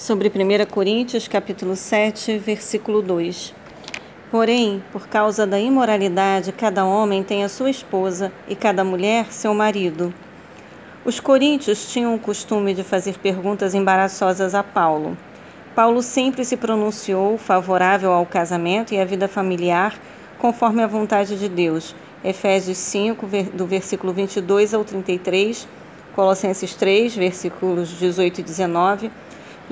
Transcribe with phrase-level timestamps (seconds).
[0.00, 3.52] sobre 1 Coríntios capítulo 7, versículo 2.
[4.30, 9.52] Porém, por causa da imoralidade, cada homem tem a sua esposa e cada mulher seu
[9.52, 10.14] marido.
[11.04, 15.18] Os coríntios tinham o costume de fazer perguntas embaraçosas a Paulo.
[15.74, 20.00] Paulo sempre se pronunciou favorável ao casamento e à vida familiar,
[20.38, 21.94] conforme a vontade de Deus.
[22.24, 25.68] Efésios 5, do versículo 22 ao 33,
[26.14, 29.10] Colossenses 3, versículos 18 e 19,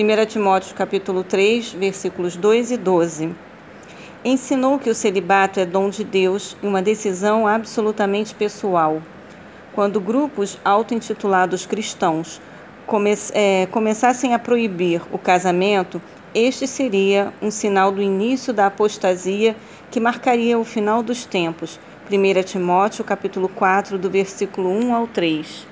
[0.00, 3.34] 1 Timóteo capítulo 3, versículos 2 e 12.
[4.24, 9.02] Ensinou que o celibato é dom de Deus e uma decisão absolutamente pessoal.
[9.74, 12.40] Quando grupos auto-intitulados cristãos
[12.86, 16.00] come é, começassem a proibir o casamento,
[16.32, 19.56] este seria um sinal do início da apostasia
[19.90, 21.80] que marcaria o final dos tempos.
[22.08, 25.66] 1 Timóteo capítulo 4, do versículo 1 ao 3.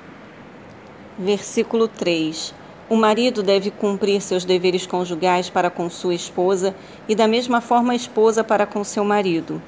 [1.16, 2.65] Versículo 3.
[2.88, 6.72] O marido deve cumprir seus deveres conjugais para com sua esposa
[7.08, 9.60] e da mesma forma a esposa para com seu marido.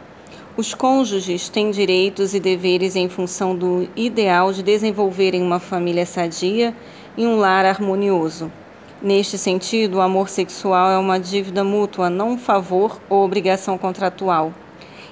[0.56, 6.72] Os cônjuges têm direitos e deveres em função do ideal de desenvolverem uma família sadia
[7.16, 8.52] e um lar harmonioso.
[9.02, 14.54] Neste sentido, o amor sexual é uma dívida mútua, não um favor ou obrigação contratual.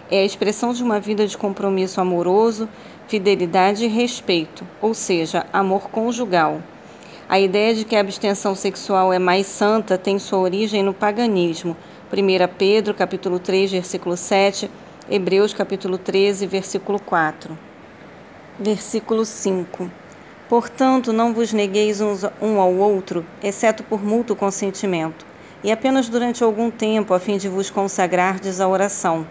[0.09, 2.69] É a expressão de uma vida de compromisso amoroso,
[3.09, 6.63] fidelidade e respeito, ou seja, amor conjugal.
[7.29, 11.77] A ideia de que a abstenção sexual é mais santa tem sua origem no paganismo.
[12.13, 14.71] 1 Pedro, capítulo 3, versículo 7,
[15.11, 17.59] Hebreus, capítulo 13, versículo 4.
[18.59, 19.91] Versículo 5.
[20.49, 25.27] Portanto, não vos negueis uns um ao outro, exceto por mútuo consentimento,
[25.65, 29.27] e apenas durante algum tempo, a fim de vos consagrardes à oração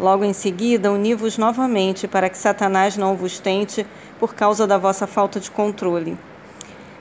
[0.00, 3.86] Logo em seguida, uni-vos novamente, para que Satanás não vos tente
[4.18, 6.16] por causa da vossa falta de controle.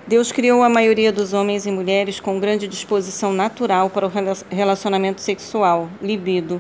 [0.09, 4.11] Deus criou a maioria dos homens e mulheres com grande disposição natural para o
[4.49, 6.59] relacionamento sexual, libido,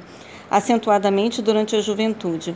[0.51, 2.55] acentuadamente durante a juventude.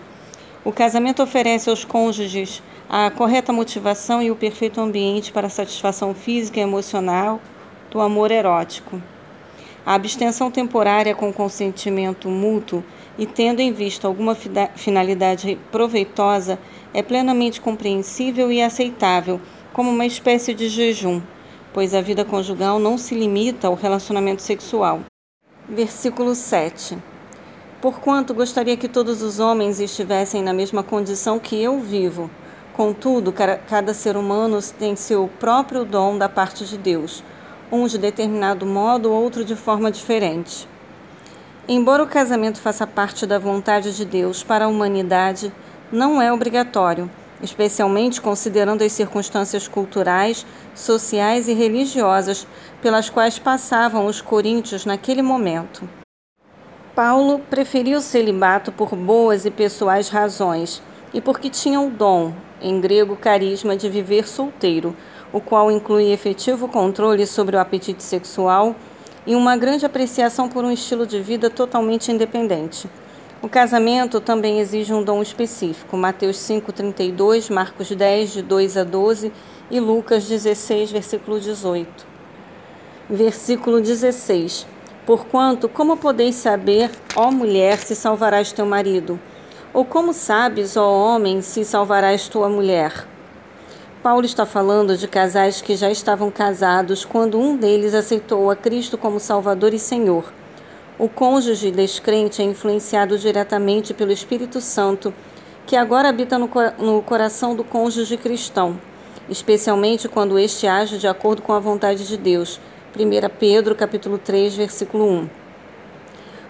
[0.64, 6.14] O casamento oferece aos cônjuges a correta motivação e o perfeito ambiente para a satisfação
[6.14, 7.42] física e emocional
[7.90, 9.02] do amor erótico.
[9.84, 12.84] A abstenção temporária com consentimento mútuo
[13.18, 14.36] e tendo em vista alguma
[14.76, 16.58] finalidade proveitosa,
[16.94, 19.40] é plenamente compreensível e aceitável
[19.72, 21.22] como uma espécie de jejum,
[21.72, 25.02] pois a vida conjugal não se limita ao relacionamento sexual.
[25.68, 26.98] Versículo 7.
[27.82, 32.30] Porquanto gostaria que todos os homens estivessem na mesma condição que eu vivo.
[32.74, 37.24] Contudo, cada ser humano tem seu próprio dom da parte de Deus,
[37.72, 40.68] um de determinado modo, outro de forma diferente.
[41.68, 45.50] Embora o casamento faça parte da vontade de Deus para a humanidade,
[45.90, 47.10] não é obrigatório,
[47.42, 52.46] especialmente considerando as circunstâncias culturais, sociais e religiosas
[52.82, 55.88] pelas quais passavam os coríntios naquele momento.
[56.94, 62.82] Paulo preferiu o celibato por boas e pessoais razões e porque tinha o dom, em
[62.82, 64.94] grego carisma, de viver solteiro,
[65.32, 68.76] o qual inclui efetivo controle sobre o apetite sexual
[69.26, 72.90] e uma grande apreciação por um estilo de vida totalmente independente.
[73.42, 75.98] O casamento também exige um dom específico.
[75.98, 79.32] Mateus 5:32, Marcos 10 de 2 a 12
[79.70, 82.06] e Lucas 16, versículo 18.
[83.10, 84.66] Versículo 16.
[85.06, 89.20] Porquanto, como podeis saber, ó mulher, se salvarás teu marido?
[89.74, 93.13] Ou como sabes, ó homem, se salvarás tua mulher?
[94.04, 98.98] Paulo está falando de casais que já estavam casados quando um deles aceitou a Cristo
[98.98, 100.26] como Salvador e Senhor.
[101.00, 105.14] O cônjuge descrente é influenciado diretamente pelo Espírito Santo,
[105.66, 106.50] que agora habita no,
[106.80, 108.78] no coração do cônjuge cristão,
[109.30, 112.60] especialmente quando este age de acordo com a vontade de Deus.
[113.00, 115.30] 1 Pedro capítulo 3, versículo 1.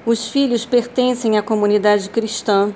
[0.07, 2.73] Os filhos pertencem à comunidade cristã,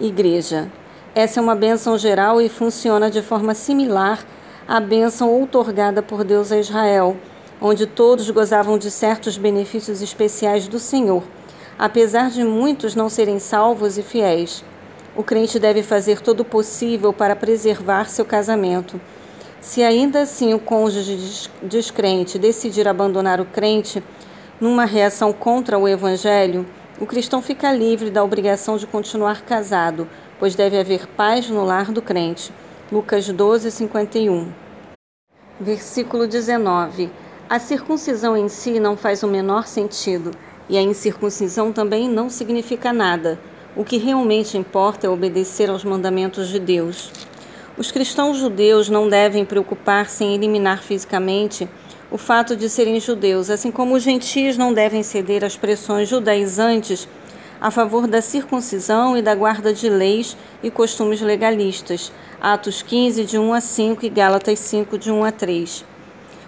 [0.00, 0.68] igreja.
[1.12, 4.24] Essa é uma bênção geral e funciona de forma similar
[4.68, 7.16] à bênção outorgada por Deus a Israel,
[7.60, 11.24] onde todos gozavam de certos benefícios especiais do Senhor,
[11.76, 14.64] apesar de muitos não serem salvos e fiéis.
[15.16, 19.00] O crente deve fazer todo o possível para preservar seu casamento.
[19.60, 24.00] Se ainda assim o cônjuge descrente decidir abandonar o crente
[24.60, 26.64] numa reação contra o evangelho,
[27.00, 30.06] o cristão fica livre da obrigação de continuar casado,
[30.40, 32.50] pois deve haver paz no lar do crente.
[32.90, 34.50] Lucas 12, 51.
[35.60, 37.10] Versículo 19.
[37.46, 40.30] A circuncisão em si não faz o menor sentido,
[40.66, 43.38] e a incircuncisão também não significa nada.
[43.76, 47.12] O que realmente importa é obedecer aos mandamentos de Deus.
[47.76, 51.68] Os cristãos judeus não devem preocupar-se em eliminar fisicamente
[52.10, 57.06] o fato de serem judeus, assim como os gentios não devem ceder às pressões judaizantes
[57.60, 62.10] a favor da circuncisão e da guarda de leis e costumes legalistas.
[62.40, 65.84] Atos 15, de 1 a 5 e Gálatas 5, de 1 a 3.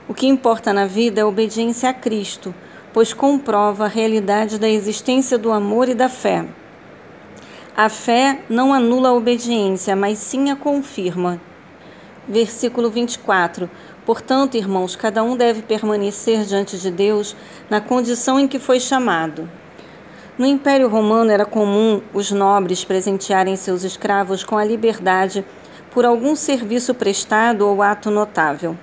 [0.09, 2.55] O que importa na vida é a obediência a Cristo,
[2.95, 6.47] pois comprova a realidade da existência do amor e da fé.
[7.77, 11.41] A fé não anula a obediência, mas sim a confirma.
[12.27, 13.69] Versículo 24.
[14.05, 17.37] Portanto, irmãos, cada um deve permanecer diante de Deus
[17.71, 19.49] na condição em que foi chamado.
[20.43, 25.45] No Império Romano era comum os nobres presentearem seus escravos com a liberdade
[25.93, 28.77] por algum serviço prestado ou ato notável.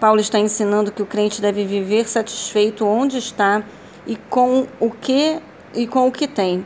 [0.00, 3.62] Paulo está ensinando que o crente deve viver satisfeito onde está
[4.06, 5.38] e com o que
[5.74, 6.64] e com o que tem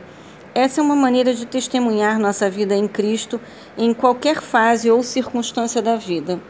[0.55, 3.37] essa é uma maneira de testemunhar nossa vida em Cristo
[3.77, 6.41] em qualquer fase ou circunstância da vida.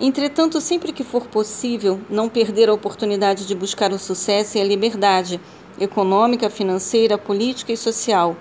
[0.00, 4.64] Entretanto, sempre que for possível, não perder a oportunidade de buscar o sucesso e a
[4.64, 5.40] liberdade
[5.78, 8.36] econômica, financeira, política e social,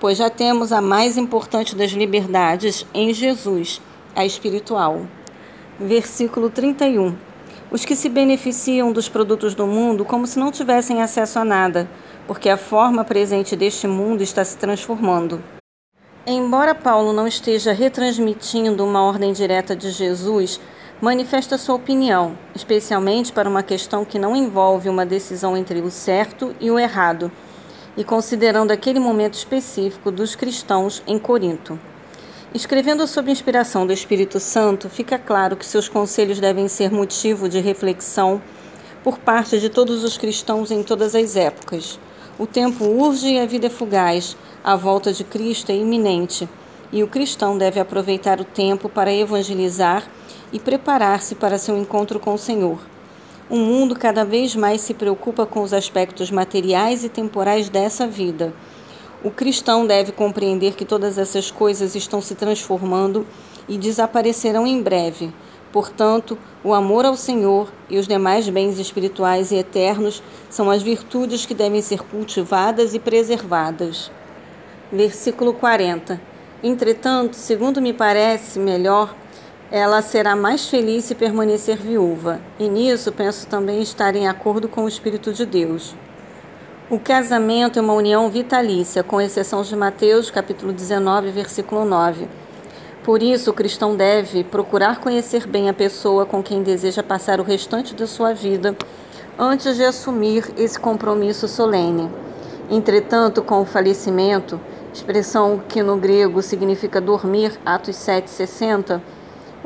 [0.00, 3.80] pois já temos a mais importante das liberdades em Jesus,
[4.14, 5.02] a espiritual.
[5.78, 7.16] Versículo 31.
[7.70, 11.88] Os que se beneficiam dos produtos do mundo como se não tivessem acesso a nada
[12.28, 15.42] porque a forma presente deste mundo está se transformando.
[16.26, 20.60] Embora Paulo não esteja retransmitindo uma ordem direta de Jesus,
[21.00, 26.54] manifesta sua opinião, especialmente para uma questão que não envolve uma decisão entre o certo
[26.60, 27.30] e o errado,
[27.96, 31.78] e considerando aquele momento específico dos cristãos em Corinto.
[32.52, 37.60] Escrevendo sob inspiração do Espírito Santo, fica claro que seus conselhos devem ser motivo de
[37.60, 38.42] reflexão
[39.04, 42.00] por parte de todos os cristãos em todas as épocas.
[42.38, 44.36] O tempo urge e a vida é fugaz.
[44.64, 46.48] A volta de Cristo é iminente.
[46.90, 50.04] E o cristão deve aproveitar o tempo para evangelizar
[50.52, 52.78] e preparar-se para seu encontro com o Senhor.
[53.50, 58.52] O mundo cada vez mais se preocupa com os aspectos materiais e temporais dessa vida.
[59.24, 63.26] O cristão deve compreender que todas essas coisas estão se transformando
[63.68, 65.32] e desaparecerão em breve.
[65.72, 71.44] Portanto, o amor ao Senhor e os demais bens espirituais e eternos são as virtudes
[71.44, 74.10] que devem ser cultivadas e preservadas.
[74.90, 76.20] Versículo 40.
[76.62, 79.14] Entretanto, segundo me parece melhor,
[79.70, 84.84] ela será mais feliz se permanecer viúva, e nisso penso também estar em acordo com
[84.84, 85.94] o Espírito de Deus.
[86.88, 92.28] O casamento é uma união vitalícia, com exceção de Mateus, capítulo 19, versículo 9
[93.08, 97.42] por isso, o cristão deve procurar conhecer bem a pessoa com quem deseja passar o
[97.42, 98.76] restante da sua vida
[99.38, 102.10] antes de assumir esse compromisso solene.
[102.68, 104.60] Entretanto, com o falecimento,
[104.92, 109.00] expressão que no grego significa dormir, Atos 7,60,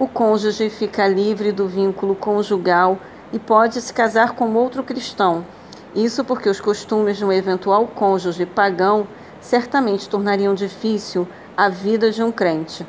[0.03, 2.99] o cônjuge fica livre do vínculo conjugal
[3.33, 5.47] e pode se casar com outro cristão.
[5.95, 9.07] Isso porque os costumes de um eventual cônjuge pagão
[9.41, 12.85] certamente tornariam difícil a vida de um crente.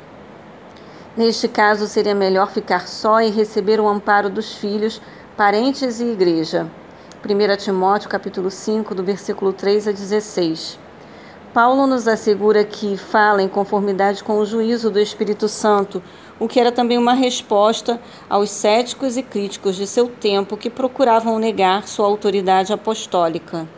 [1.16, 5.00] Neste caso, seria melhor ficar só e receber o amparo dos filhos,
[5.36, 6.66] parentes e igreja.
[7.24, 10.80] 1 Timóteo capítulo 5, do versículo 3 a 16.
[11.54, 16.02] Paulo nos assegura que fala em conformidade com o juízo do Espírito Santo,
[16.38, 21.38] o que era também uma resposta aos céticos e críticos de seu tempo que procuravam
[21.38, 23.68] negar sua autoridade apostólica.